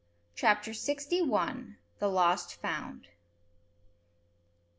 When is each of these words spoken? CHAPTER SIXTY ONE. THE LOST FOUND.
CHAPTER 0.33 0.73
SIXTY 0.73 1.21
ONE. 1.21 1.77
THE 1.99 2.07
LOST 2.09 2.55
FOUND. 2.55 3.07